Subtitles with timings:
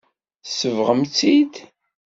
[0.43, 1.53] Tsebɣem-tt-id.